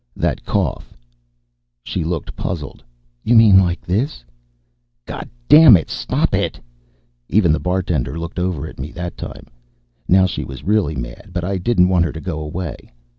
[0.15, 0.97] "That cough."
[1.83, 2.83] She looked puzzled.
[3.23, 4.25] "You mean like this?"
[5.05, 6.59] "Goddam it, stop it!"
[7.29, 9.45] Even the bartender looked over at me that time.
[10.07, 12.91] Now she was really mad, but I didn't want her to go away.